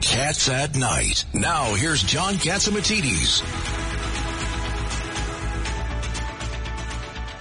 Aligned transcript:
Cats 0.00 0.48
at 0.48 0.76
Night. 0.76 1.24
Now 1.34 1.74
here's 1.74 2.02
John 2.02 2.34
Catsimatidis. 2.34 3.42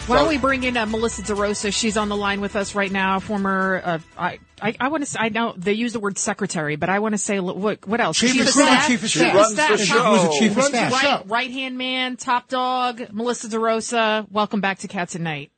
Why 0.08 0.18
don't 0.18 0.28
we 0.28 0.38
bring 0.38 0.64
in 0.64 0.78
uh, 0.78 0.86
Melissa 0.86 1.24
DeRosa? 1.24 1.74
She's 1.74 1.98
on 1.98 2.10
the 2.10 2.16
line 2.16 2.40
with 2.40 2.56
us 2.56 2.76
right 2.76 2.92
now. 2.92 3.20
Former, 3.20 3.82
uh, 3.84 4.00
I, 4.16 4.38
I, 4.62 4.76
I 4.80 4.88
want 4.90 5.04
to 5.04 5.10
say, 5.10 5.18
I 5.20 5.30
know 5.30 5.56
they 5.58 5.74
use 5.74 5.94
the 5.94 6.00
word 6.00 6.20
secretary, 6.20 6.76
but 6.76 6.90
I 6.90 7.00
want 7.00 7.14
to 7.14 7.18
say 7.18 7.40
what, 7.40 7.88
what 7.88 8.00
else? 8.00 8.18
Chief, 8.20 8.40
of 8.40 8.48
staff. 8.48 8.88
Chief 8.88 9.04
of 9.04 9.10
Chief 9.10 9.22
staff. 9.22 9.36
of 9.36 9.46
staff. 9.48 9.80
She 9.80 9.94
was 9.96 10.24
the 10.24 10.36
chief 10.40 10.58
of 10.58 10.64
staff. 10.66 10.92
Right, 10.92 11.24
right 11.28 11.52
hand 11.52 11.80
man, 11.80 12.18
top 12.18 12.50
dog, 12.50 13.02
Melissa 13.12 13.48
DeRosa. 13.48 14.30
Welcome 14.30 14.62
back 14.62 14.80
to 14.80 14.88
Cats 14.88 15.16
at 15.16 15.22
Night. 15.22 15.52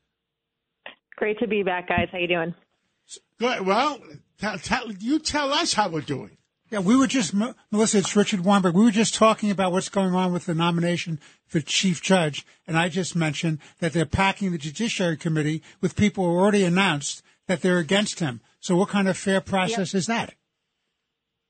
Great 1.18 1.40
to 1.40 1.48
be 1.48 1.64
back, 1.64 1.90
guys. 1.90 2.08
How 2.10 2.20
you 2.20 2.28
doing? 2.28 2.56
Good. 3.40 3.66
Well, 3.66 4.00
tell, 4.40 4.58
tell, 4.60 4.92
you 4.94 5.20
tell 5.20 5.52
us 5.52 5.74
how 5.74 5.90
we're 5.90 6.02
doing. 6.02 6.37
Yeah, 6.70 6.80
we 6.80 6.98
were 6.98 7.08
just, 7.08 7.34
Melissa, 7.72 8.00
it's 8.00 8.16
Richard 8.16 8.42
Weinberg. 8.42 8.76
We 8.76 8.84
were 8.84 8.92
just 8.92 9.16
talking 9.16 9.52
about 9.52 9.72
what's 9.72 9.88
going 9.88 10.14
on 10.14 10.34
with 10.34 10.46
the 10.46 10.54
nomination 10.54 11.20
for 11.46 11.62
chief 11.62 12.02
judge. 12.02 12.46
And 12.68 12.78
I 12.78 12.90
just 12.90 13.16
mentioned 13.16 13.60
that 13.80 13.94
they're 13.94 14.06
packing 14.06 14.52
the 14.52 14.58
Judiciary 14.58 15.16
Committee 15.16 15.64
with 15.80 15.96
people 15.96 16.26
who 16.26 16.32
already 16.38 16.66
announced 16.66 17.24
that 17.48 17.62
they're 17.62 17.78
against 17.78 18.20
him. 18.20 18.42
So 18.60 18.76
what 18.76 18.90
kind 18.90 19.08
of 19.08 19.18
fair 19.18 19.40
process 19.40 19.94
Yep. 19.94 19.98
is 20.00 20.06
that? 20.08 20.34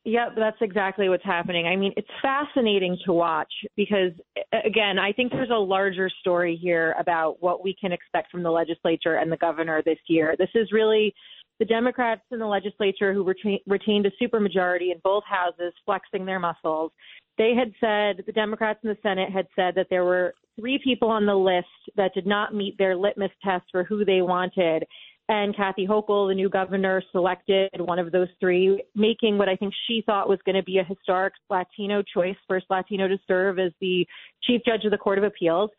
Yep, 0.06 0.36
that's 0.38 0.58
exactly 0.62 1.10
what's 1.10 1.26
happening. 1.26 1.68
I 1.68 1.76
mean, 1.76 1.92
it's 1.98 2.08
fascinating 2.22 2.98
to 3.06 3.12
watch 3.12 3.52
because, 3.76 4.14
again, 4.54 4.98
I 5.00 5.12
think 5.12 5.34
there's 5.34 5.50
a 5.50 5.56
larger 5.60 6.10
story 6.22 6.56
here 6.56 6.96
about 6.98 7.42
what 7.42 7.62
we 7.62 7.76
can 7.76 7.92
expect 7.92 8.32
from 8.32 8.42
the 8.42 8.52
legislature 8.52 9.16
and 9.16 9.30
the 9.30 9.36
governor 9.36 9.82
this 9.84 9.98
year. 10.08 10.36
This 10.40 10.48
is 10.56 10.72
really 10.72 11.14
the 11.60 11.66
Democrats 11.66 12.22
in 12.32 12.40
the 12.40 12.46
legislature 12.46 13.14
who 13.14 13.24
retain, 13.24 13.60
retained 13.68 14.06
a 14.06 14.12
supermajority 14.24 14.92
in 14.92 15.00
both 15.04 15.24
houses, 15.26 15.74
flexing 15.86 16.26
their 16.26 16.40
muscles. 16.40 16.92
They 17.38 17.54
had 17.56 17.72
said, 17.80 18.24
the 18.26 18.32
Democrats 18.32 18.80
in 18.84 18.90
the 18.90 18.98
Senate 19.04 19.32
had 19.32 19.48
said 19.56 19.76
that 19.76 19.88
there 19.90 20.06
were 20.06 20.34
three 20.60 20.80
people 20.84 21.10
on 21.10 21.26
the 21.26 21.36
list 21.36 21.68
that 21.96 22.14
did 22.14 22.26
not 22.26 22.54
meet 22.54 22.78
their 22.78 22.96
litmus 22.96 23.32
test 23.44 23.66
for 23.72 23.84
who 23.84 24.04
they 24.06 24.22
wanted. 24.22 24.86
And 25.30 25.56
Kathy 25.56 25.86
Hochul, 25.86 26.30
the 26.30 26.36
new 26.36 26.50
governor, 26.50 27.04
selected 27.12 27.70
one 27.80 28.00
of 28.00 28.12
those 28.12 28.30
three, 28.40 28.82
making 28.96 29.38
what 29.38 29.50
I 29.50 29.58
think 29.58 29.74
she 29.86 30.02
thought 30.06 30.30
was 30.30 30.40
going 30.46 30.56
to 30.56 30.64
be 30.64 30.78
a 30.78 30.84
historic 30.86 31.34
Latino 31.50 32.02
choice, 32.02 32.38
first 32.48 32.66
Latino 32.70 33.10
to 33.10 33.18
serve 33.28 33.60
as 33.60 33.74
the 33.82 34.08
chief 34.44 34.62
judge 34.66 34.86
of 34.86 34.92
the 34.92 34.98
Court 34.98 35.18
of 35.18 35.26
Appeals. 35.26 35.70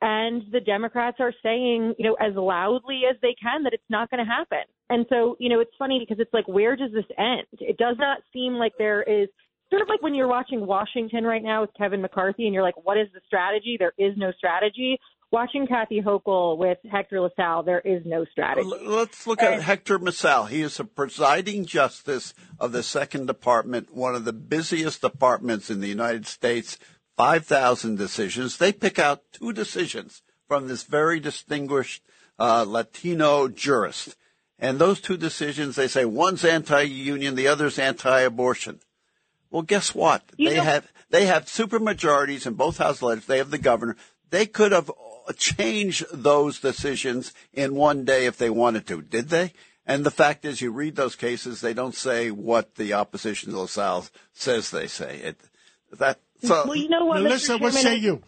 And 0.00 0.42
the 0.52 0.60
Democrats 0.60 1.16
are 1.18 1.32
saying, 1.42 1.94
you 1.98 2.06
know, 2.06 2.14
as 2.20 2.34
loudly 2.36 3.02
as 3.10 3.16
they 3.20 3.34
can 3.40 3.64
that 3.64 3.72
it's 3.72 3.82
not 3.90 4.10
going 4.10 4.24
to 4.24 4.30
happen. 4.30 4.64
And 4.90 5.06
so, 5.08 5.36
you 5.40 5.48
know, 5.48 5.60
it's 5.60 5.74
funny 5.78 5.98
because 5.98 6.20
it's 6.20 6.32
like, 6.32 6.46
where 6.46 6.76
does 6.76 6.92
this 6.92 7.04
end? 7.18 7.46
It 7.58 7.78
does 7.78 7.96
not 7.98 8.18
seem 8.32 8.54
like 8.54 8.72
there 8.78 9.02
is 9.02 9.28
sort 9.70 9.82
of 9.82 9.88
like 9.88 10.00
when 10.00 10.14
you're 10.14 10.28
watching 10.28 10.66
Washington 10.66 11.24
right 11.24 11.42
now 11.42 11.62
with 11.62 11.70
Kevin 11.76 12.00
McCarthy 12.00 12.44
and 12.44 12.54
you're 12.54 12.62
like, 12.62 12.86
what 12.86 12.96
is 12.96 13.08
the 13.12 13.20
strategy? 13.26 13.76
There 13.78 13.92
is 13.98 14.14
no 14.16 14.32
strategy. 14.38 14.98
Watching 15.30 15.66
Kathy 15.66 16.00
Hochul 16.00 16.56
with 16.56 16.78
Hector 16.90 17.20
LaSalle, 17.20 17.62
there 17.62 17.80
is 17.80 18.02
no 18.06 18.24
strategy. 18.32 18.66
Let's 18.86 19.26
look 19.26 19.42
at 19.42 19.60
Hector 19.60 19.98
LaSalle. 19.98 20.46
He 20.46 20.62
is 20.62 20.80
a 20.80 20.84
presiding 20.84 21.66
justice 21.66 22.32
of 22.58 22.72
the 22.72 22.82
Second 22.82 23.26
Department, 23.26 23.94
one 23.94 24.14
of 24.14 24.24
the 24.24 24.32
busiest 24.32 25.02
departments 25.02 25.68
in 25.68 25.80
the 25.80 25.88
United 25.88 26.26
States. 26.26 26.78
5,000 27.18 27.98
decisions. 27.98 28.56
They 28.56 28.72
pick 28.72 28.98
out 29.00 29.24
two 29.32 29.52
decisions 29.52 30.22
from 30.46 30.68
this 30.68 30.84
very 30.84 31.18
distinguished 31.18 32.02
uh, 32.38 32.64
Latino 32.66 33.48
jurist. 33.48 34.16
And 34.56 34.78
those 34.78 35.00
two 35.00 35.16
decisions, 35.16 35.74
they 35.74 35.88
say 35.88 36.04
one's 36.04 36.44
anti-union, 36.44 37.34
the 37.34 37.48
other's 37.48 37.76
anti-abortion. 37.78 38.78
Well, 39.50 39.62
guess 39.62 39.94
what? 39.94 40.22
You 40.36 40.50
they 40.50 40.56
know- 40.58 40.62
have 40.62 40.92
they 41.10 41.26
have 41.26 41.46
supermajorities 41.46 42.46
in 42.46 42.54
both 42.54 42.78
houses. 42.78 42.98
of 43.02 43.08
legislatures. 43.08 43.26
They 43.26 43.38
have 43.38 43.50
the 43.50 43.58
governor. 43.58 43.96
They 44.30 44.46
could 44.46 44.72
have 44.72 44.90
changed 45.36 46.04
those 46.12 46.60
decisions 46.60 47.32
in 47.52 47.74
one 47.74 48.04
day 48.04 48.26
if 48.26 48.36
they 48.36 48.50
wanted 48.50 48.86
to. 48.88 49.02
Did 49.02 49.28
they? 49.30 49.54
And 49.86 50.04
the 50.04 50.10
fact 50.10 50.44
is, 50.44 50.60
you 50.60 50.70
read 50.70 50.96
those 50.96 51.16
cases, 51.16 51.60
they 51.60 51.72
don't 51.72 51.94
say 51.94 52.30
what 52.30 52.74
the 52.76 52.92
opposition 52.92 53.52
to 53.52 53.60
LaSalle 53.60 54.06
says 54.34 54.70
they 54.70 54.86
say. 54.86 55.16
It 55.16 55.40
that 55.98 56.20
so. 56.40 56.64
well, 56.66 56.76
you 56.76 56.88
know 56.88 57.04
what, 57.04 57.22
Melissa, 57.22 57.54
Mr. 57.54 57.60
what 57.60 57.72
say 57.72 57.96
you? 57.96 58.22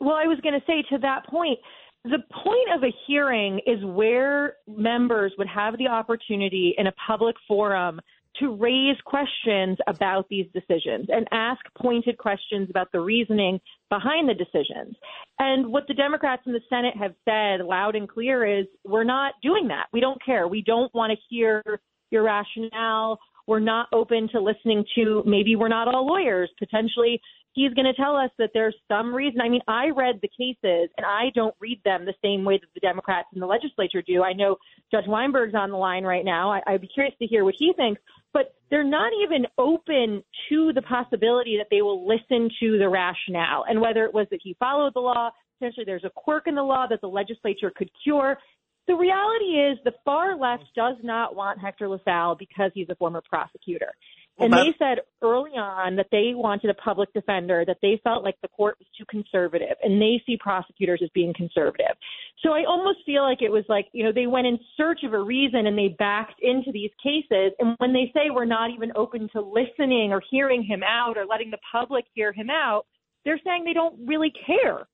Well, 0.00 0.14
I 0.14 0.26
was 0.26 0.38
going 0.42 0.54
to 0.54 0.66
say 0.66 0.82
to 0.90 0.98
that 0.98 1.26
point, 1.26 1.58
the 2.04 2.18
point 2.32 2.68
of 2.74 2.82
a 2.84 2.94
hearing 3.06 3.60
is 3.66 3.84
where 3.84 4.54
members 4.68 5.32
would 5.38 5.48
have 5.48 5.76
the 5.78 5.88
opportunity 5.88 6.74
in 6.78 6.86
a 6.86 6.92
public 7.06 7.36
forum 7.46 8.00
to 8.38 8.54
raise 8.54 8.96
questions 9.04 9.78
about 9.86 10.28
these 10.28 10.46
decisions 10.52 11.06
and 11.08 11.26
ask 11.32 11.60
pointed 11.76 12.18
questions 12.18 12.68
about 12.70 12.90
the 12.92 13.00
reasoning 13.00 13.60
behind 13.90 14.28
the 14.28 14.34
decisions. 14.34 14.94
And 15.38 15.68
what 15.68 15.88
the 15.88 15.94
Democrats 15.94 16.42
in 16.46 16.52
the 16.52 16.60
Senate 16.68 16.96
have 16.96 17.14
said 17.24 17.64
loud 17.64 17.96
and 17.96 18.08
clear 18.08 18.60
is 18.60 18.66
we're 18.84 19.04
not 19.04 19.34
doing 19.42 19.68
that. 19.68 19.86
We 19.92 20.00
don't 20.00 20.24
care. 20.24 20.46
We 20.46 20.62
don't 20.62 20.94
want 20.94 21.12
to 21.12 21.18
hear 21.28 21.62
your 22.10 22.22
rationale. 22.22 23.18
We're 23.48 23.60
not 23.60 23.88
open 23.94 24.28
to 24.32 24.40
listening 24.40 24.84
to 24.94 25.22
maybe 25.26 25.56
we're 25.56 25.68
not 25.68 25.88
all 25.88 26.06
lawyers. 26.06 26.50
Potentially, 26.58 27.18
he's 27.54 27.72
going 27.72 27.86
to 27.86 27.94
tell 27.94 28.14
us 28.14 28.30
that 28.38 28.50
there's 28.52 28.76
some 28.88 29.14
reason. 29.14 29.40
I 29.40 29.48
mean, 29.48 29.62
I 29.66 29.88
read 29.88 30.20
the 30.20 30.28
cases 30.28 30.90
and 30.98 31.06
I 31.06 31.30
don't 31.34 31.54
read 31.58 31.80
them 31.82 32.04
the 32.04 32.12
same 32.22 32.44
way 32.44 32.58
that 32.58 32.68
the 32.74 32.80
Democrats 32.80 33.28
in 33.34 33.40
the 33.40 33.46
legislature 33.46 34.02
do. 34.06 34.22
I 34.22 34.34
know 34.34 34.56
Judge 34.90 35.06
Weinberg's 35.06 35.54
on 35.54 35.70
the 35.70 35.78
line 35.78 36.04
right 36.04 36.26
now. 36.26 36.52
I, 36.52 36.60
I'd 36.66 36.82
be 36.82 36.88
curious 36.88 37.14
to 37.20 37.26
hear 37.26 37.42
what 37.42 37.54
he 37.58 37.72
thinks, 37.74 38.02
but 38.34 38.54
they're 38.70 38.84
not 38.84 39.12
even 39.22 39.46
open 39.56 40.22
to 40.50 40.72
the 40.74 40.82
possibility 40.82 41.56
that 41.56 41.68
they 41.70 41.80
will 41.80 42.06
listen 42.06 42.50
to 42.60 42.76
the 42.76 42.88
rationale 42.88 43.64
and 43.66 43.80
whether 43.80 44.04
it 44.04 44.12
was 44.12 44.26
that 44.30 44.40
he 44.42 44.54
followed 44.60 44.92
the 44.94 45.00
law. 45.00 45.30
Potentially, 45.58 45.84
there's 45.86 46.04
a 46.04 46.10
quirk 46.10 46.46
in 46.46 46.54
the 46.54 46.62
law 46.62 46.86
that 46.88 47.00
the 47.00 47.08
legislature 47.08 47.72
could 47.74 47.90
cure. 48.04 48.38
The 48.88 48.96
reality 48.96 49.60
is 49.60 49.78
the 49.84 49.92
far 50.04 50.34
left 50.36 50.64
does 50.74 50.96
not 51.02 51.36
want 51.36 51.60
Hector 51.60 51.88
LaSalle 51.88 52.36
because 52.36 52.70
he's 52.74 52.88
a 52.88 52.96
former 52.96 53.22
prosecutor. 53.28 53.92
And 54.38 54.52
Well, 54.52 54.64
they 54.64 54.74
said 54.78 54.98
early 55.20 55.50
on 55.50 55.96
that 55.96 56.06
they 56.10 56.32
wanted 56.34 56.70
a 56.70 56.74
public 56.74 57.12
defender, 57.12 57.64
that 57.66 57.78
they 57.82 58.00
felt 58.02 58.24
like 58.24 58.36
the 58.40 58.48
court 58.48 58.76
was 58.78 58.86
too 58.96 59.04
conservative, 59.10 59.76
and 59.82 60.00
they 60.00 60.22
see 60.24 60.38
prosecutors 60.38 61.00
as 61.02 61.10
being 61.12 61.34
conservative. 61.34 61.96
So 62.42 62.52
I 62.52 62.64
almost 62.66 63.00
feel 63.04 63.24
like 63.24 63.42
it 63.42 63.50
was 63.50 63.64
like, 63.68 63.88
you 63.92 64.04
know, 64.04 64.12
they 64.12 64.26
went 64.26 64.46
in 64.46 64.58
search 64.76 65.00
of 65.04 65.12
a 65.12 65.22
reason 65.22 65.66
and 65.66 65.76
they 65.76 65.88
backed 65.98 66.40
into 66.40 66.72
these 66.72 66.92
cases. 67.02 67.52
And 67.58 67.74
when 67.78 67.92
they 67.92 68.10
say 68.14 68.30
we're 68.30 68.44
not 68.46 68.70
even 68.70 68.92
open 68.94 69.28
to 69.32 69.40
listening 69.42 70.12
or 70.12 70.22
hearing 70.30 70.62
him 70.62 70.82
out 70.82 71.18
or 71.18 71.26
letting 71.26 71.50
the 71.50 71.58
public 71.70 72.04
hear 72.14 72.32
him 72.32 72.48
out, 72.48 72.86
they're 73.24 73.40
saying 73.44 73.64
they 73.64 73.74
don't 73.74 73.98
really 74.06 74.32
care. 74.46 74.86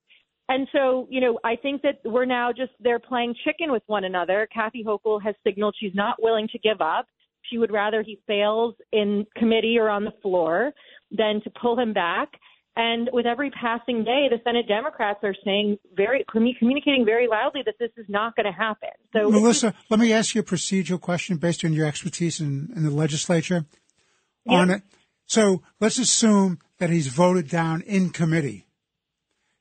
And 0.48 0.68
so, 0.72 1.06
you 1.10 1.20
know, 1.20 1.38
I 1.42 1.56
think 1.56 1.82
that 1.82 2.00
we're 2.04 2.26
now 2.26 2.50
just 2.52 2.72
they're 2.80 2.98
playing 2.98 3.34
chicken 3.44 3.72
with 3.72 3.82
one 3.86 4.04
another. 4.04 4.46
Kathy 4.52 4.84
Hochul 4.84 5.22
has 5.22 5.34
signaled 5.42 5.74
she's 5.78 5.94
not 5.94 6.22
willing 6.22 6.48
to 6.48 6.58
give 6.58 6.80
up. 6.80 7.06
She 7.50 7.58
would 7.58 7.72
rather 7.72 8.02
he 8.02 8.20
fails 8.26 8.74
in 8.92 9.26
committee 9.36 9.78
or 9.78 9.88
on 9.88 10.04
the 10.04 10.12
floor 10.22 10.72
than 11.10 11.40
to 11.44 11.50
pull 11.60 11.78
him 11.78 11.92
back. 11.92 12.28
And 12.76 13.08
with 13.12 13.24
every 13.24 13.50
passing 13.50 14.02
day, 14.02 14.26
the 14.28 14.40
Senate 14.42 14.66
Democrats 14.66 15.20
are 15.22 15.34
saying 15.44 15.78
very 15.94 16.24
communicating 16.30 17.04
very 17.04 17.28
loudly 17.28 17.62
that 17.64 17.76
this 17.78 17.90
is 17.96 18.06
not 18.08 18.34
going 18.34 18.46
to 18.46 18.52
happen. 18.52 18.88
So 19.12 19.30
Melissa, 19.30 19.74
let 19.90 20.00
me 20.00 20.12
ask 20.12 20.34
you 20.34 20.40
a 20.40 20.44
procedural 20.44 21.00
question 21.00 21.36
based 21.36 21.64
on 21.64 21.72
your 21.72 21.86
expertise 21.86 22.40
in, 22.40 22.70
in 22.74 22.82
the 22.82 22.90
legislature 22.90 23.64
on 24.48 24.70
it. 24.70 24.82
So 25.26 25.62
let's 25.80 25.98
assume 25.98 26.58
that 26.78 26.90
he's 26.90 27.06
voted 27.06 27.48
down 27.48 27.80
in 27.82 28.10
committee. 28.10 28.63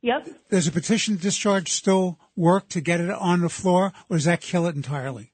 Yep. 0.03 0.27
Does 0.51 0.67
a 0.67 0.71
petition 0.71 1.15
discharge 1.15 1.69
still 1.69 2.19
work 2.35 2.67
to 2.69 2.81
get 2.81 2.99
it 2.99 3.09
on 3.09 3.39
the 3.39 3.47
floor, 3.49 3.93
or 4.09 4.17
does 4.17 4.25
that 4.25 4.41
kill 4.41 4.67
it 4.67 4.75
entirely? 4.75 5.31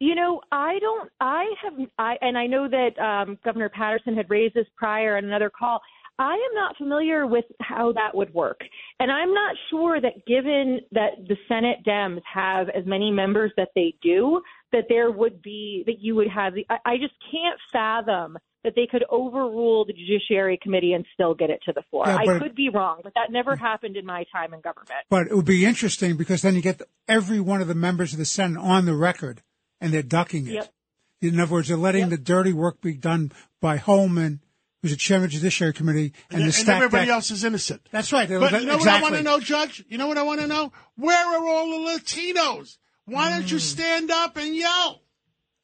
You 0.00 0.16
know, 0.16 0.40
I 0.50 0.80
don't. 0.80 1.08
I 1.20 1.46
have. 1.62 1.74
I 1.96 2.16
and 2.20 2.36
I 2.36 2.46
know 2.48 2.68
that 2.68 2.98
um, 3.00 3.38
Governor 3.44 3.68
Paterson 3.68 4.16
had 4.16 4.28
raised 4.28 4.54
this 4.54 4.66
prior 4.76 5.16
in 5.18 5.24
another 5.24 5.50
call. 5.56 5.80
I 6.18 6.32
am 6.32 6.54
not 6.54 6.76
familiar 6.76 7.28
with 7.28 7.44
how 7.60 7.92
that 7.92 8.14
would 8.14 8.34
work, 8.34 8.60
and 8.98 9.10
I'm 9.10 9.32
not 9.32 9.54
sure 9.70 10.00
that 10.00 10.26
given 10.26 10.80
that 10.90 11.10
the 11.28 11.36
Senate 11.46 11.78
Dems 11.86 12.22
have 12.32 12.68
as 12.70 12.84
many 12.86 13.12
members 13.12 13.52
that 13.56 13.68
they 13.76 13.94
do, 14.02 14.42
that 14.72 14.86
there 14.88 15.12
would 15.12 15.40
be 15.42 15.84
that 15.86 16.00
you 16.00 16.16
would 16.16 16.28
have. 16.28 16.54
The, 16.54 16.66
I, 16.68 16.78
I 16.84 16.96
just 16.96 17.14
can't 17.30 17.58
fathom 17.72 18.36
that 18.64 18.74
they 18.74 18.86
could 18.90 19.04
overrule 19.10 19.84
the 19.84 19.92
Judiciary 19.92 20.58
Committee 20.60 20.94
and 20.94 21.04
still 21.12 21.34
get 21.34 21.50
it 21.50 21.60
to 21.66 21.72
the 21.72 21.82
floor. 21.90 22.04
Yeah, 22.06 22.16
I 22.16 22.38
could 22.38 22.54
be 22.54 22.70
wrong, 22.70 23.00
but 23.02 23.12
that 23.14 23.30
never 23.30 23.54
happened 23.54 23.96
in 23.96 24.06
my 24.06 24.24
time 24.32 24.54
in 24.54 24.60
government. 24.60 24.90
But 25.10 25.26
it 25.28 25.36
would 25.36 25.44
be 25.44 25.64
interesting 25.64 26.16
because 26.16 26.42
then 26.42 26.54
you 26.54 26.62
get 26.62 26.80
every 27.06 27.40
one 27.40 27.60
of 27.60 27.68
the 27.68 27.74
members 27.74 28.12
of 28.12 28.18
the 28.18 28.24
Senate 28.24 28.58
on 28.58 28.86
the 28.86 28.94
record 28.94 29.42
and 29.80 29.92
they're 29.92 30.02
ducking 30.02 30.46
it. 30.46 30.54
Yep. 30.54 30.72
In 31.20 31.40
other 31.40 31.52
words, 31.52 31.68
they're 31.68 31.76
letting 31.76 32.02
yep. 32.02 32.10
the 32.10 32.18
dirty 32.18 32.52
work 32.52 32.80
be 32.80 32.94
done 32.94 33.32
by 33.60 33.78
Hoylman, 33.78 34.40
who's 34.82 34.90
the 34.90 34.96
chairman 34.96 35.26
of 35.26 35.30
the 35.30 35.36
Judiciary 35.36 35.72
Committee, 35.72 36.12
and, 36.30 36.42
and, 36.42 36.54
and 36.54 36.68
everybody 36.68 37.10
else 37.10 37.30
is 37.30 37.44
innocent. 37.44 37.86
That's 37.90 38.12
right. 38.12 38.28
But 38.28 38.60
you 38.60 38.66
know 38.66 38.76
exactly. 38.76 38.78
what 38.78 38.88
I 38.88 39.02
want 39.02 39.14
to 39.16 39.22
know, 39.22 39.40
Judge? 39.40 39.84
You 39.88 39.98
know 39.98 40.06
what 40.06 40.18
I 40.18 40.22
want 40.22 40.40
to 40.40 40.46
know? 40.46 40.72
Where 40.96 41.26
are 41.26 41.48
all 41.48 41.70
the 41.70 41.92
Latinos? 41.92 42.78
Why 43.06 43.30
don't 43.30 43.50
you 43.50 43.58
mm. 43.58 43.60
stand 43.60 44.10
up 44.10 44.36
and 44.36 44.54
yell? 44.54 45.02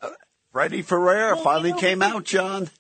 Uh, 0.01 0.11
Freddie 0.53 0.83
Ferrer 0.83 1.35
well, 1.35 1.45
finally 1.45 1.73
came 1.75 2.03
out, 2.03 2.25
John. 2.25 2.71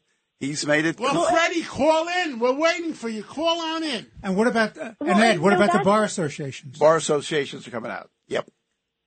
He's 0.41 0.67
made 0.67 0.87
it. 0.87 0.99
Well, 0.99 1.27
Freddie, 1.27 1.63
call 1.63 2.09
in. 2.09 2.39
We're 2.39 2.55
waiting 2.55 2.95
for 2.95 3.11
you. 3.11 3.23
Call 3.23 3.61
on 3.61 3.83
in. 3.83 4.07
And 4.23 4.37
what 4.37 4.47
about 4.47 4.77
uh, 4.79 4.95
well, 4.99 5.11
and 5.11 5.21
Ed? 5.21 5.39
What 5.39 5.53
about 5.53 5.71
the 5.71 5.81
bar 5.81 6.03
associations? 6.03 6.79
Bar 6.79 6.97
associations 6.97 7.69
are 7.69 7.71
coming 7.71 7.91
out. 7.91 8.11
Yep. 8.29 8.49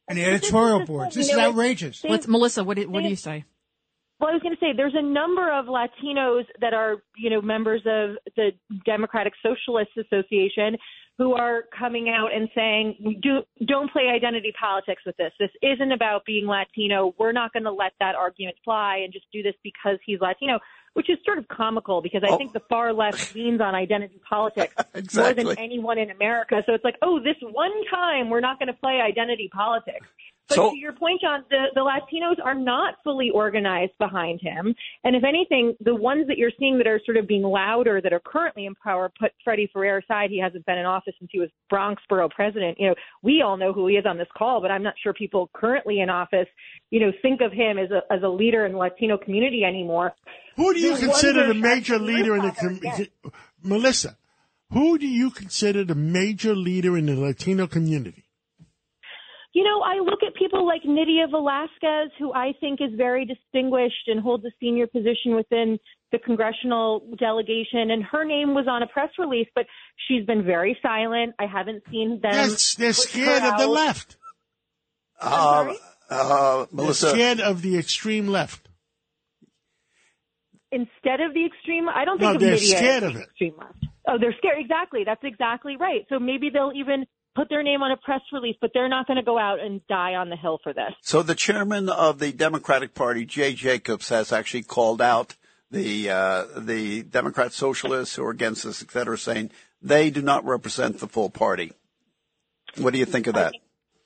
And 0.08 0.20
the 0.20 0.26
editorial 0.26 0.86
boards. 0.86 1.16
This 1.16 1.30
is 1.30 1.38
outrageous. 1.38 2.04
What's 2.04 2.28
Melissa? 2.28 2.64
What 2.64 2.78
do, 2.78 2.88
what 2.88 3.02
do 3.02 3.10
you 3.10 3.16
say? 3.16 3.46
Well, 4.20 4.30
I 4.30 4.34
was 4.34 4.44
going 4.44 4.56
to 4.56 4.60
say 4.60 4.74
there's 4.78 4.94
a 4.96 5.02
number 5.02 5.52
of 5.52 5.66
Latinos 5.66 6.44
that 6.62 6.76
are, 6.76 6.98
you 7.18 7.32
know, 7.32 7.42
members 7.42 7.82
of 7.82 8.16
the 8.36 8.52
Democratic 8.86 9.34
Socialists 9.42 9.98
Association 9.98 10.78
who 11.18 11.34
are 11.34 11.64
coming 11.78 12.10
out 12.10 12.30
and 12.34 12.48
saying, 12.56 13.20
Do, 13.24 13.42
don't 13.66 13.92
play 13.92 14.04
identity 14.14 14.54
politics 14.60 15.02
with 15.06 15.18
this. 15.18 15.32
This 15.40 15.50
isn't 15.64 15.92
about 15.92 16.26
being 16.26 16.46
Latino. 16.46 17.16
We're 17.18 17.32
not 17.32 17.54
going 17.54 17.64
to 17.64 17.72
let 17.72 17.94
that 18.00 18.14
argument 18.14 18.56
fly 18.64 19.02
and 19.04 19.12
just 19.12 19.26
do 19.34 19.42
this 19.42 19.56
because 19.64 19.98
he's 20.06 20.22
Latino 20.22 20.60
which 20.94 21.10
is 21.10 21.18
sort 21.26 21.38
of 21.38 21.48
comical 21.48 22.02
because 22.02 22.24
I 22.24 22.32
oh. 22.32 22.38
think 22.38 22.54
the 22.54 22.62
far 22.70 22.94
left 22.94 23.34
leans 23.36 23.62
on 23.62 23.76
identity 23.76 24.20
politics 24.28 24.74
exactly. 24.94 25.44
more 25.44 25.56
than 25.56 25.64
anyone 25.64 25.98
in 25.98 26.12
America. 26.12 26.64
So 26.66 26.74
it's 26.74 26.84
like, 26.84 26.98
oh, 27.02 27.20
this 27.20 27.36
one 27.42 27.72
time 27.90 28.30
we're 28.30 28.42
not 28.42 28.60
going 28.60 28.68
to 28.68 28.74
play 28.74 29.02
identity 29.02 29.50
politics. 29.52 30.08
But 30.50 30.56
so, 30.56 30.72
to 30.72 30.78
your 30.78 30.92
point, 30.92 31.22
John, 31.22 31.46
the, 31.50 31.68
the 31.74 31.82
Latinos 31.82 32.44
are 32.44 32.54
not 32.54 32.96
fully 33.04 33.30
organized 33.30 33.94
behind 33.98 34.42
him. 34.42 34.76
And 35.06 35.16
if 35.16 35.24
anything, 35.24 35.74
the 35.80 35.96
ones 35.96 36.28
that 36.28 36.38
you're 36.38 36.52
seeing 36.60 36.78
that 36.80 36.88
are 36.88 37.00
sort 37.06 37.16
of 37.16 37.28
being 37.28 37.44
louder, 37.44 38.02
that 38.02 38.12
are 38.12 38.22
currently 38.26 38.66
in 38.66 38.76
power, 38.76 39.10
put 39.20 39.32
Freddie 39.44 39.70
Ferrer 39.72 40.00
aside. 40.00 40.32
He 40.32 40.42
hasn't 40.42 40.66
been 40.66 40.78
in 40.78 40.86
office 40.86 41.14
since 41.18 41.30
he 41.32 41.40
was 41.40 41.50
Bronx 41.70 42.02
borough 42.10 42.28
president. 42.28 42.78
You 42.78 42.90
know, 42.90 42.96
we 43.22 43.42
all 43.42 43.56
know 43.56 43.72
who 43.72 43.88
he 43.88 43.96
is 43.96 44.06
on 44.06 44.18
this 44.18 44.28
call, 44.38 44.60
but 44.60 44.70
I'm 44.70 44.84
not 44.84 44.96
sure 45.02 45.14
people 45.14 45.50
currently 45.54 46.02
in 46.02 46.10
office, 46.10 46.48
you 46.90 47.00
know, 47.00 47.12
think 47.22 47.40
of 47.40 47.54
him 47.54 47.78
as 47.78 47.90
a, 47.92 48.02
as 48.14 48.22
a 48.24 48.28
leader 48.28 48.66
in 48.66 48.74
the 48.74 48.78
Latino 48.78 49.18
community 49.18 49.64
anymore. 49.64 50.14
Who 50.58 50.74
do 50.74 50.80
you 50.80 50.98
consider 50.98 51.48
the 51.48 51.54
major 51.54 51.98
leader 51.98 52.36
in 52.36 52.44
the 52.44 52.52
community? 52.52 53.12
Melissa, 53.64 54.18
who 54.72 54.98
do 54.98 55.08
you 55.08 55.30
consider 55.32 55.86
the 55.86 55.96
major 55.96 56.54
leader 56.54 56.98
in 56.98 57.06
the 57.06 57.16
Latino 57.16 57.68
community? 57.68 58.23
You 59.54 59.64
know, 59.64 59.82
I 59.82 60.00
look 60.00 60.24
at 60.26 60.34
people 60.34 60.66
like 60.66 60.82
Nydia 60.84 61.28
Velázquez, 61.28 62.08
who 62.18 62.34
I 62.34 62.54
think 62.60 62.82
is 62.82 62.90
very 62.98 63.24
distinguished 63.24 64.08
and 64.08 64.20
holds 64.20 64.44
a 64.46 64.52
senior 64.60 64.88
position 64.88 65.36
within 65.36 65.78
the 66.12 66.18
congressional 66.18 67.08
delegation. 67.20 67.92
And 67.92 68.04
her 68.04 68.26
name 68.26 68.56
was 68.56 68.66
on 68.68 68.82
a 68.82 68.88
press 68.88 69.10
release, 69.20 69.48
but 69.54 69.66
she's 70.08 70.26
been 70.26 70.44
very 70.44 70.76
silent. 70.82 71.36
I 71.38 71.46
haven't 71.46 71.84
seen 71.92 72.20
them. 72.22 72.32
Yes, 72.34 72.74
they're 72.74 72.94
scared 72.94 73.44
of 73.44 73.60
the 73.60 73.68
left. 73.68 74.18
Uh, 75.22 75.74
uh, 76.10 76.66
Melissa. 76.72 77.06
They're 77.06 77.16
scared 77.16 77.40
of 77.40 77.62
the 77.62 77.78
extreme 77.78 78.28
left. 78.28 78.68
Instead 80.72 81.22
of 81.22 81.36
the 81.36 81.46
extreme, 81.46 81.88
I 81.88 82.06
don't 82.06 82.18
think 82.18 82.30
no, 82.32 82.36
of 82.36 82.42
they're 82.42 82.58
scared 82.58 83.04
of 83.04 83.16
it. 83.16 83.22
extreme 83.22 83.54
left. 83.60 83.86
Oh, 84.08 84.18
they're 84.20 84.34
scared. 84.40 84.58
Exactly. 84.58 85.04
That's 85.06 85.24
exactly 85.24 85.78
right. 85.78 86.02
So 86.10 86.18
maybe 86.18 86.50
they'll 86.52 86.74
even 86.76 87.06
put 87.36 87.50
their 87.50 87.64
name 87.64 87.82
on 87.82 87.92
a 87.92 87.98
press 87.98 88.22
release, 88.32 88.56
but 88.62 88.72
they're 88.74 88.90
not 88.90 89.08
going 89.08 89.18
to 89.18 89.24
go 89.24 89.38
out 89.38 89.60
and 89.60 89.86
die 89.88 90.16
on 90.16 90.30
the 90.30 90.36
hill 90.36 90.60
for 90.64 90.74
this. 90.74 90.94
So 91.02 91.24
the 91.24 91.36
chairman 91.36 91.90
of 91.90 92.20
the 92.20 92.32
Democratic 92.32 92.94
Party, 92.94 93.26
Jay 93.26 93.54
Jacobs, 93.54 94.10
has 94.10 94.32
actually 94.32 94.64
called 94.64 95.02
out 95.02 95.36
the 95.72 96.10
uh, 96.10 96.46
the 96.56 97.04
Democrat 97.04 97.52
socialists 97.52 98.16
who 98.16 98.24
are 98.24 98.30
against 98.30 98.64
this, 98.64 98.82
et 98.84 98.92
cetera, 98.92 99.18
saying 99.18 99.52
they 99.82 100.10
do 100.10 100.22
not 100.22 100.46
represent 100.46 101.00
the 101.00 101.08
full 101.08 101.30
party. 101.30 101.74
What 102.78 102.94
do 102.94 103.00
you 103.00 103.06
think 103.06 103.28
of 103.28 103.36
that? 103.36 103.54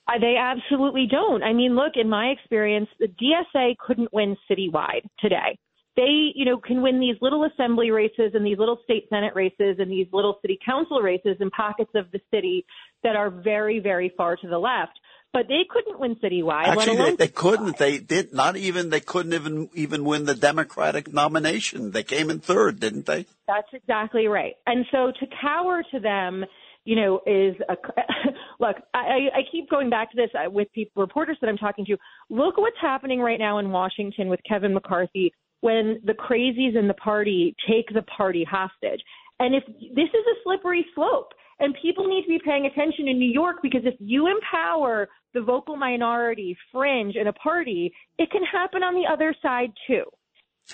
I, 0.06 0.18
they 0.18 0.36
absolutely 0.38 1.06
don't. 1.10 1.42
I 1.42 1.52
mean, 1.52 1.74
look, 1.74 1.92
in 1.96 2.08
my 2.08 2.28
experience, 2.28 2.88
the 2.98 3.08
DSA 3.08 3.76
couldn't 3.78 4.12
win 4.12 4.36
citywide 4.50 5.02
today 5.18 5.58
they, 5.98 6.30
you 6.36 6.44
know, 6.44 6.58
can 6.58 6.80
win 6.80 7.00
these 7.00 7.16
little 7.20 7.44
assembly 7.44 7.90
races 7.90 8.30
and 8.32 8.46
these 8.46 8.56
little 8.56 8.78
state 8.84 9.08
senate 9.10 9.34
races 9.34 9.78
and 9.80 9.90
these 9.90 10.06
little 10.12 10.38
city 10.40 10.56
council 10.64 11.00
races 11.00 11.36
in 11.40 11.50
pockets 11.50 11.90
of 11.96 12.06
the 12.12 12.20
city 12.30 12.64
that 13.02 13.16
are 13.16 13.30
very, 13.30 13.80
very 13.80 14.14
far 14.16 14.36
to 14.36 14.46
the 14.46 14.58
left. 14.58 14.92
But 15.32 15.48
they 15.48 15.62
couldn't 15.68 15.98
win 15.98 16.14
citywide. 16.22 16.66
Actually, 16.68 16.96
they, 16.96 17.16
they 17.16 17.28
couldn't. 17.28 17.78
They 17.78 17.98
did 17.98 18.32
not 18.32 18.56
even. 18.56 18.90
They 18.90 19.00
couldn't 19.00 19.34
even 19.34 19.68
even 19.74 20.04
win 20.04 20.24
the 20.24 20.34
Democratic 20.34 21.12
nomination. 21.12 21.90
They 21.90 22.04
came 22.04 22.30
in 22.30 22.38
third, 22.38 22.80
didn't 22.80 23.06
they? 23.06 23.26
That's 23.46 23.68
exactly 23.74 24.26
right. 24.26 24.54
And 24.66 24.86
so 24.90 25.12
to 25.20 25.26
cower 25.42 25.82
to 25.92 26.00
them, 26.00 26.46
you 26.84 26.96
know, 26.96 27.20
is 27.26 27.56
a 27.68 27.76
look. 28.60 28.76
I, 28.94 29.28
I 29.34 29.40
keep 29.52 29.68
going 29.68 29.90
back 29.90 30.10
to 30.12 30.16
this 30.16 30.30
uh, 30.34 30.48
with 30.48 30.68
people, 30.72 31.02
reporters 31.02 31.36
that 31.42 31.48
I'm 31.48 31.58
talking 31.58 31.84
to. 31.86 31.98
Look 32.30 32.56
what's 32.56 32.80
happening 32.80 33.20
right 33.20 33.38
now 33.38 33.58
in 33.58 33.70
Washington 33.70 34.28
with 34.28 34.40
Kevin 34.48 34.72
McCarthy 34.72 35.34
when 35.60 36.00
the 36.04 36.14
crazies 36.14 36.76
in 36.76 36.88
the 36.88 36.94
party 36.94 37.54
take 37.68 37.92
the 37.92 38.02
party 38.02 38.44
hostage. 38.48 39.00
And 39.40 39.54
if 39.54 39.64
this 39.66 40.08
is 40.08 40.26
a 40.26 40.42
slippery 40.44 40.84
slope, 40.94 41.32
and 41.60 41.74
people 41.82 42.06
need 42.06 42.22
to 42.22 42.28
be 42.28 42.40
paying 42.44 42.66
attention 42.66 43.08
in 43.08 43.18
New 43.18 43.30
York 43.30 43.56
because 43.62 43.82
if 43.84 43.94
you 43.98 44.28
empower 44.28 45.08
the 45.34 45.40
vocal 45.40 45.76
minority, 45.76 46.56
fringe, 46.72 47.16
in 47.16 47.26
a 47.26 47.32
party, 47.32 47.92
it 48.16 48.30
can 48.30 48.42
happen 48.44 48.82
on 48.82 48.94
the 48.94 49.10
other 49.12 49.34
side 49.42 49.72
too. 49.86 50.04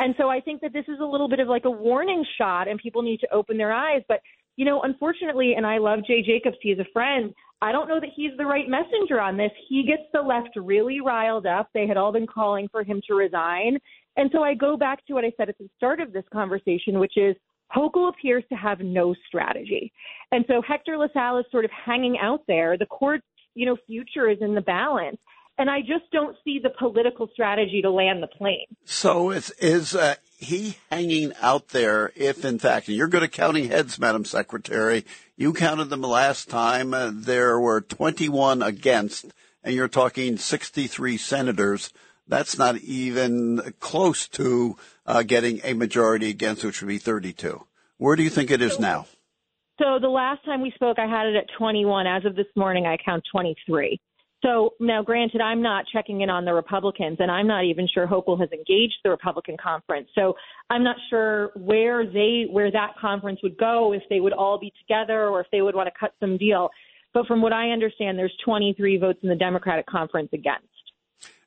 And 0.01 0.15
so 0.19 0.29
I 0.29 0.41
think 0.41 0.61
that 0.61 0.73
this 0.73 0.85
is 0.89 0.99
a 1.01 1.05
little 1.07 1.29
bit 1.29 1.41
of 1.41 1.49
like 1.49 1.65
a 1.65 1.71
warning 1.71 2.25
shot, 2.37 2.69
and 2.69 2.79
people 2.79 3.03
need 3.03 3.21
to 3.21 3.33
open 3.33 3.57
their 3.57 3.73
eyes. 3.73 4.03
But 4.09 4.21
you 4.57 4.65
know, 4.65 4.83
unfortunately, 4.83 5.55
and 5.57 5.67
I 5.67 5.79
love 5.79 6.01
Jay 6.07 6.23
Jacobs, 6.23 6.57
he's 6.61 6.79
a 6.79 6.87
friend. 6.93 7.33
I 7.61 7.73
don't 7.73 7.89
know 7.89 7.99
that 7.99 8.11
he's 8.15 8.37
the 8.37 8.45
right 8.45 8.69
messenger 8.69 9.21
on 9.21 9.37
this. 9.37 9.51
He 9.69 9.85
gets 9.85 10.03
the 10.13 10.21
left 10.21 10.51
really 10.57 11.01
riled 11.01 11.47
up. 11.47 11.71
They 11.73 11.87
had 11.87 11.97
all 11.97 12.13
been 12.13 12.27
calling 12.27 12.69
for 12.71 12.85
him 12.85 13.01
to 13.09 13.15
resign. 13.15 13.79
And 14.17 14.31
so 14.33 14.43
I 14.43 14.55
go 14.55 14.77
back 14.77 15.05
to 15.07 15.15
what 15.15 15.25
I 15.25 15.33
said 15.37 15.49
at 15.49 15.59
the 15.59 15.69
start 15.77 16.01
of 16.01 16.13
this 16.13 16.25
conversation, 16.33 16.99
which 16.99 17.17
is 17.17 17.37
Hochul 17.75 18.09
appears 18.09 18.45
to 18.51 18.55
have 18.55 18.81
no 18.81 19.15
strategy. 19.27 19.93
And 20.31 20.45
so 20.49 20.63
Hector 20.67 20.97
LaSalle 20.97 21.39
is 21.39 21.47
sort 21.51 21.65
of 21.65 21.71
hanging 21.71 22.19
out 22.19 22.41
there. 22.47 22.79
The 22.79 22.87
court's, 22.87 23.27
you 23.55 23.67
know, 23.67 23.77
future 23.87 24.29
is 24.29 24.39
in 24.41 24.55
the 24.55 24.61
balance. 24.61 25.19
And 25.57 25.71
I 25.71 25.81
just 25.81 26.11
don't 26.13 26.37
see 26.43 26.59
the 26.61 26.71
political 26.71 27.29
strategy 27.33 27.81
to 27.83 27.91
land 27.91 28.23
the 28.23 28.27
plane. 28.27 28.67
So 28.85 29.31
is, 29.31 29.51
is 29.61 29.95
uh, 29.95 30.17
he 30.37 30.79
hanging 30.91 31.33
out 31.41 31.69
there 31.69 32.13
if, 32.17 32.45
in 32.45 32.59
fact, 32.59 32.89
you're 32.89 33.07
good 33.07 33.23
at 33.23 33.31
counting 33.31 33.69
heads, 33.69 33.99
Madam 33.99 34.25
Secretary, 34.25 35.05
you 35.37 35.53
counted 35.53 35.91
them 35.91 36.03
last 36.03 36.51
time, 36.51 36.93
uh, 36.93 37.13
there 37.13 37.59
were 37.61 37.81
21 37.81 38.63
against, 38.63 39.27
and 39.63 39.75
you're 39.77 39.87
talking 39.87 40.37
63 40.37 41.17
senators 41.17 41.93
that's 42.27 42.59
not 42.59 42.77
even 42.79 43.75
close 43.81 44.29
to 44.29 44.77
uh, 45.07 45.23
getting 45.23 45.61
a 45.65 45.75
majority 45.75 46.31
against, 46.31 46.65
which 46.65 46.81
would 46.81 46.89
be 46.89 46.99
32. 46.99 47.65
Where 47.99 48.17
do 48.17 48.23
you 48.23 48.31
think 48.31 48.51
it 48.51 48.63
is 48.63 48.79
now? 48.79 49.07
So 49.79 49.99
the 50.01 50.09
last 50.09 50.45
time 50.45 50.63
we 50.63 50.71
spoke, 50.75 50.99
I 50.99 51.07
had 51.07 51.27
it 51.27 51.37
at 51.37 51.47
21. 51.59 52.07
As 52.07 52.25
of 52.25 52.37
this 52.37 52.47
morning, 52.57 52.87
I 52.87 52.97
count 53.05 53.25
23. 53.33 54.01
So 54.45 54.75
now, 54.79 55.03
granted, 55.03 55.41
I'm 55.41 55.63
not 55.63 55.87
checking 55.91 56.21
in 56.21 56.29
on 56.29 56.45
the 56.45 56.53
Republicans, 56.53 57.17
and 57.19 57.31
I'm 57.31 57.47
not 57.47 57.65
even 57.65 57.89
sure 57.93 58.07
Hochul 58.07 58.39
has 58.39 58.51
engaged 58.53 58.97
the 59.03 59.09
Republican 59.09 59.57
conference. 59.63 60.09
So 60.15 60.35
I'm 60.69 60.85
not 60.85 60.97
sure 61.09 61.51
where 61.57 62.05
they 62.05 62.45
where 62.51 62.71
that 62.71 62.91
conference 63.01 63.41
would 63.43 63.57
go 63.57 63.95
if 63.95 64.03
they 64.11 64.21
would 64.21 64.35
all 64.35 64.59
be 64.59 64.71
together 64.79 65.29
or 65.29 65.41
if 65.41 65.47
they 65.51 65.63
would 65.63 65.75
want 65.75 65.87
to 65.87 65.99
cut 65.99 66.13
some 66.21 66.37
deal. 66.37 66.69
But 67.15 67.27
from 67.27 67.41
what 67.41 67.55
I 67.55 67.71
understand, 67.71 68.19
there's 68.19 68.37
23 68.45 68.99
votes 68.99 69.21
in 69.23 69.31
the 69.31 69.35
Democratic 69.35 69.87
conference 69.87 70.29
against. 70.35 70.69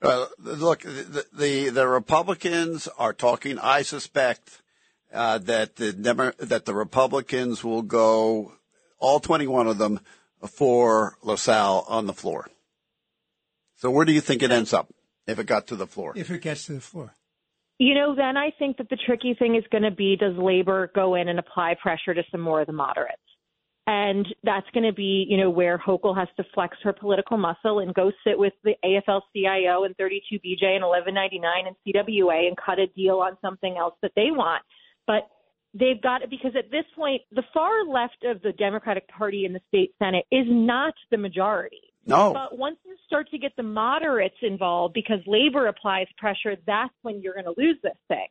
Uh, 0.01 0.25
look, 0.39 0.81
the, 0.81 1.25
the, 1.33 1.69
the 1.69 1.87
Republicans 1.87 2.87
are 2.97 3.13
talking. 3.13 3.57
I 3.59 3.81
suspect 3.81 4.61
uh, 5.13 5.39
that 5.39 5.75
the 5.77 5.93
Demo- 5.93 6.33
that 6.39 6.65
the 6.65 6.73
Republicans 6.73 7.63
will 7.63 7.81
go 7.81 8.53
all 8.99 9.19
21 9.19 9.67
of 9.67 9.77
them 9.77 9.99
for 10.47 11.17
LaSalle 11.23 11.85
on 11.87 12.05
the 12.05 12.13
floor. 12.13 12.49
So 13.77 13.89
where 13.91 14.05
do 14.05 14.11
you 14.11 14.21
think 14.21 14.43
it 14.43 14.51
ends 14.51 14.73
up 14.73 14.89
if 15.27 15.39
it 15.39 15.45
got 15.45 15.67
to 15.67 15.75
the 15.75 15.87
floor? 15.87 16.13
If 16.15 16.29
it 16.31 16.41
gets 16.41 16.65
to 16.65 16.73
the 16.73 16.81
floor. 16.81 17.13
You 17.79 17.93
know, 17.93 18.15
then 18.15 18.37
I 18.37 18.51
think 18.57 18.77
that 18.77 18.89
the 18.89 18.97
tricky 19.05 19.35
thing 19.35 19.55
is 19.55 19.63
going 19.71 19.83
to 19.83 19.91
be 19.91 20.15
does 20.15 20.35
labor 20.35 20.91
go 20.95 21.13
in 21.13 21.27
and 21.27 21.37
apply 21.37 21.75
pressure 21.81 22.13
to 22.13 22.23
some 22.31 22.41
more 22.41 22.61
of 22.61 22.67
the 22.67 22.73
moderates? 22.73 23.21
And 23.89 24.27
that's 24.43 24.67
going 24.73 24.83
to 24.83 24.91
be, 24.91 25.25
you 25.29 25.37
know, 25.37 25.49
where 25.49 25.77
Hochul 25.77 26.15
has 26.17 26.27
to 26.35 26.43
flex 26.53 26.75
her 26.83 26.91
political 26.91 27.37
muscle 27.37 27.79
and 27.79 27.93
go 27.93 28.11
sit 28.25 28.37
with 28.37 28.51
the 28.65 28.73
AFL-CIO 28.83 29.85
and 29.85 29.95
32BJ 29.95 30.75
and 30.75 30.83
1199 30.83 31.67
and 31.67 31.75
CWA 31.87 32.47
and 32.49 32.57
cut 32.57 32.79
a 32.79 32.87
deal 32.87 33.19
on 33.19 33.37
something 33.41 33.77
else 33.77 33.95
that 34.01 34.11
they 34.15 34.29
want. 34.29 34.61
but 35.07 35.29
they've 35.73 36.01
got 36.01 36.21
it 36.21 36.29
because 36.29 36.51
at 36.57 36.71
this 36.71 36.85
point, 36.95 37.21
the 37.31 37.43
far 37.53 37.85
left 37.85 38.23
of 38.23 38.41
the 38.41 38.51
Democratic 38.53 39.07
Party 39.07 39.45
in 39.45 39.53
the 39.53 39.61
state 39.67 39.93
Senate 39.99 40.25
is 40.31 40.45
not 40.47 40.93
the 41.11 41.17
majority. 41.17 41.81
No. 42.05 42.33
But 42.33 42.57
once 42.57 42.77
you 42.85 42.95
start 43.05 43.29
to 43.31 43.37
get 43.37 43.51
the 43.57 43.63
moderates 43.63 44.37
involved 44.41 44.93
because 44.93 45.19
labor 45.27 45.67
applies 45.67 46.07
pressure, 46.17 46.55
that's 46.65 46.93
when 47.01 47.21
you're 47.21 47.33
going 47.33 47.45
to 47.45 47.53
lose 47.57 47.77
this 47.83 47.97
thing. 48.07 48.27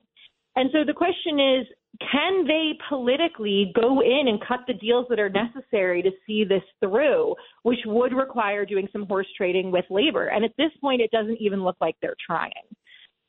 And 0.56 0.70
so 0.72 0.78
the 0.86 0.94
question 0.94 1.38
is 1.38 1.66
can 2.00 2.46
they 2.46 2.72
politically 2.88 3.72
go 3.74 4.00
in 4.00 4.28
and 4.28 4.40
cut 4.46 4.60
the 4.66 4.74
deals 4.74 5.06
that 5.08 5.18
are 5.18 5.30
necessary 5.30 6.02
to 6.02 6.10
see 6.26 6.44
this 6.44 6.62
through, 6.80 7.34
which 7.62 7.78
would 7.86 8.12
require 8.12 8.64
doing 8.64 8.88
some 8.92 9.06
horse 9.06 9.26
trading 9.36 9.70
with 9.70 9.84
labor? 9.90 10.26
And 10.26 10.44
at 10.44 10.52
this 10.58 10.70
point, 10.80 11.00
it 11.00 11.10
doesn't 11.10 11.40
even 11.40 11.64
look 11.64 11.76
like 11.80 11.96
they're 12.00 12.16
trying. 12.26 12.52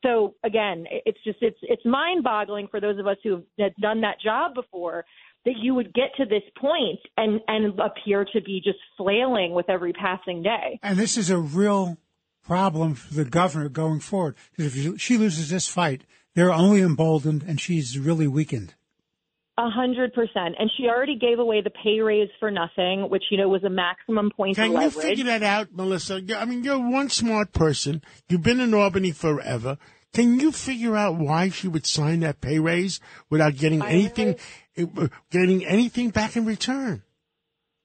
So 0.04 0.36
again, 0.44 0.86
it's 1.06 1.18
just 1.24 1.40
it's 1.42 1.58
it's 1.64 1.84
mind-boggling 1.86 2.68
for 2.70 2.80
those 2.80 3.00
of 3.00 3.08
us 3.08 3.18
who 3.24 3.44
have 3.60 3.76
done 3.82 4.02
that 4.02 4.22
job 4.24 4.54
before 4.54 5.06
that 5.46 5.56
you 5.60 5.74
would 5.74 5.94
get 5.94 6.10
to 6.18 6.26
this 6.26 6.44
point 6.60 7.00
and 7.18 7.40
and 7.48 7.80
appear 7.80 8.26
to 8.34 8.42
be 8.42 8.62
just 8.64 8.78
flailing 8.96 9.54
with 9.54 9.70
every 9.70 9.94
passing 9.94 10.44
day. 10.44 10.80
And 10.84 10.98
this 10.98 11.18
is 11.18 11.30
a 11.30 11.38
real 11.38 11.98
problem 12.44 12.96
for 12.96 13.14
the 13.14 13.26
governor 13.26 13.70
going 13.70 14.00
forward 14.00 14.36
because 14.56 14.76
if 14.76 15.02
she 15.02 15.18
loses 15.18 15.50
this 15.50 15.68
fight, 15.68 16.04
they're 16.38 16.54
only 16.54 16.82
emboldened 16.82 17.44
and 17.48 17.60
she's 17.60 17.98
really 17.98 18.28
weakened. 18.28 18.76
A 19.58 19.72
hundred 19.72 20.14
percent, 20.14 20.54
and 20.60 20.70
she 20.78 20.86
already 20.88 21.18
gave 21.18 21.40
away 21.40 21.62
the 21.62 21.72
pay 21.72 22.00
raise 22.00 22.30
for 22.40 22.52
nothing, 22.52 23.10
which 23.10 23.24
you 23.32 23.40
know 23.40 23.50
was 23.50 23.64
a 23.64 23.72
maximum 23.72 24.30
point 24.30 24.56
Can 24.56 24.66
of 24.66 24.72
you 24.72 24.78
leverage. 24.78 25.04
figure 25.04 25.24
that 25.26 25.42
out, 25.42 25.74
Melissa? 25.74 26.22
I 26.38 26.46
mean, 26.46 26.64
you're 26.64 26.78
one 26.78 27.10
smart 27.10 27.54
person. 27.54 28.04
You've 28.30 28.44
been 28.44 28.60
in 28.60 28.76
Albany 28.76 29.10
forever. 29.10 29.80
Can 30.14 30.40
you 30.40 30.52
figure 30.52 30.96
out 30.96 31.18
why 31.18 31.50
she 31.50 31.68
would 31.68 31.88
sign 31.88 32.20
that 32.20 32.40
pay 32.40 32.60
raise 32.60 33.00
without 33.32 33.56
getting 33.56 33.82
I 33.82 33.90
anything, 33.90 34.36
uh, 34.78 35.08
getting 35.32 35.66
anything 35.66 36.12
back 36.12 36.38
in 36.38 36.46
return? 36.46 37.02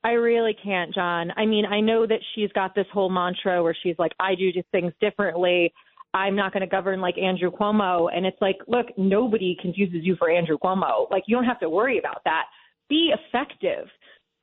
I 0.05 0.11
really 0.11 0.55
can't, 0.63 0.95
John. 0.95 1.31
I 1.37 1.47
mean, 1.47 1.65
I 1.65 1.81
know 1.81 2.07
that 2.07 2.21
she's 2.35 2.53
got 2.53 2.75
this 2.75 2.87
whole 2.93 3.09
mantra 3.09 3.63
where 3.63 3.77
she's 3.83 3.97
like, 3.99 4.13
I 4.21 4.35
do 4.35 4.51
things 4.73 4.93
differently. 5.01 5.73
I'm 6.15 6.37
not 6.37 6.53
going 6.53 6.61
to 6.61 6.67
govern 6.67 7.01
like 7.01 7.17
Andrew 7.19 7.51
Cuomo. 7.51 8.09
And 8.15 8.27
it's 8.27 8.41
like, 8.41 8.59
look, 8.69 8.87
nobody 8.97 9.57
confuses 9.61 10.01
you 10.03 10.17
for 10.17 10.31
Andrew 10.31 10.59
Cuomo. 10.59 11.11
Like, 11.11 11.25
you 11.27 11.37
don't 11.37 11.45
have 11.45 11.61
to 11.61 11.71
worry 11.71 11.99
about 11.99 12.23
that. 12.25 12.45
Be 12.89 13.13
effective. 13.13 13.87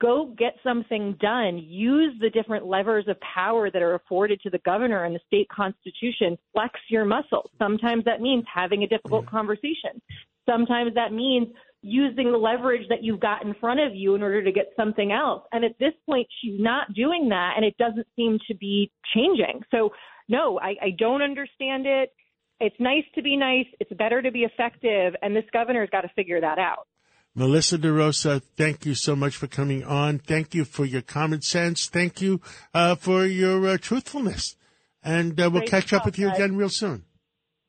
Go 0.02 0.34
get 0.38 0.56
something 0.64 1.18
done. 1.20 1.58
Use 1.58 2.16
the 2.22 2.30
different 2.30 2.66
levers 2.66 3.06
of 3.08 3.18
power 3.20 3.70
that 3.70 3.82
are 3.82 3.96
afforded 3.96 4.40
to 4.42 4.50
the 4.50 4.60
governor 4.60 5.04
and 5.04 5.14
the 5.14 5.20
state 5.28 5.50
constitution. 5.50 6.38
Flex 6.54 6.80
your 6.90 7.06
muscles. 7.06 7.52
Sometimes 7.58 8.06
that 8.06 8.22
means 8.22 8.46
having 8.52 8.84
a 8.84 8.88
difficult 8.88 9.26
mm-hmm. 9.26 9.36
conversation. 9.36 10.02
Sometimes 10.50 10.94
that 10.96 11.12
means 11.12 11.48
using 11.82 12.32
the 12.32 12.38
leverage 12.38 12.88
that 12.90 13.04
you've 13.04 13.20
got 13.20 13.44
in 13.46 13.54
front 13.56 13.80
of 13.80 13.94
you 13.94 14.16
in 14.16 14.24
order 14.24 14.44
to 14.44 14.52
get 14.52 14.68
something 14.76 15.12
else. 15.12 15.44
And 15.52 15.64
at 15.64 15.78
this 15.80 15.94
point, 16.06 16.28
she's 16.42 16.60
not 16.60 16.94
doing 16.94 17.30
that, 17.30 17.54
and 17.56 17.66
it 17.66 17.78
doesn't 17.78 18.08
seem 18.16 18.40
to 18.48 18.56
be 18.56 18.92
changing. 19.14 19.62
So 19.72 19.92
no, 20.30 20.58
I, 20.60 20.76
I 20.82 20.90
don't 20.98 21.22
understand 21.22 21.86
it. 21.86 22.14
It's 22.62 22.76
nice 22.80 23.04
to 23.16 23.22
be 23.22 23.36
nice. 23.36 23.66
It's 23.80 23.92
better 23.94 24.22
to 24.22 24.32
be 24.32 24.44
effective. 24.44 25.16
And 25.22 25.36
this 25.36 25.46
governor's 25.52 25.90
got 25.90 26.02
to 26.02 26.10
figure 26.16 26.40
that 26.40 26.60
out. 26.60 26.88
Melissa 27.36 27.78
DeRosa, 27.78 28.42
thank 28.58 28.86
you 28.86 28.96
so 28.96 29.16
much 29.16 29.36
for 29.36 29.48
coming 29.48 29.84
on. 29.84 30.20
Thank 30.20 30.54
you 30.54 30.66
for 30.66 30.84
your 30.86 31.02
common 31.02 31.42
sense. 31.42 31.88
Thank 31.88 32.22
you 32.22 32.42
uh, 32.74 32.96
for 32.96 33.26
your 33.26 33.66
uh, 33.68 33.78
truthfulness. 33.78 34.56
And 35.04 35.40
uh, 35.40 35.50
we'll 35.52 35.62
Great 35.62 35.70
catch 35.70 35.94
up 35.94 36.06
with 36.06 36.18
you 36.20 36.28
guys. 36.28 36.38
again 36.38 36.58
real 36.58 36.70
soon. 36.70 37.06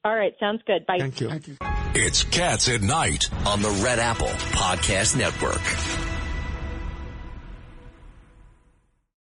All 0.04 0.16
right. 0.16 0.32
Sounds 0.40 0.62
good. 0.66 0.86
Bye. 0.86 0.96
Thank 0.98 1.20
you. 1.20 1.28
Thank 1.28 1.46
you. 1.48 1.56
It's 1.94 2.24
Cats 2.24 2.68
at 2.68 2.80
Night 2.80 3.28
on 3.46 3.62
the 3.62 3.70
Red 3.84 3.98
Apple 3.98 4.28
Podcast 4.28 5.16
Network. 5.16 5.99